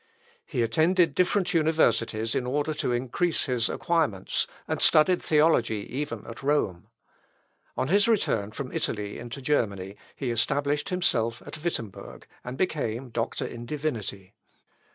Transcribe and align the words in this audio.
He 0.47 0.63
attended 0.63 1.13
different 1.13 1.53
universities 1.53 2.33
in 2.33 2.47
order 2.47 2.73
to 2.73 2.91
increase 2.91 3.45
his 3.45 3.69
acquirements, 3.69 4.47
and 4.67 4.81
studied 4.81 5.21
theology 5.21 5.85
even 5.95 6.25
at 6.25 6.41
Rome. 6.41 6.87
On 7.77 7.87
his 7.87 8.07
return 8.07 8.51
from 8.51 8.71
Italy 8.71 9.19
into 9.19 9.43
Germany 9.43 9.95
he 10.15 10.31
established 10.31 10.89
himself 10.89 11.43
at 11.45 11.63
Wittemberg, 11.63 12.25
and 12.43 12.57
became 12.57 13.09
doctor 13.09 13.45
in 13.45 13.67
divinity. 13.67 14.33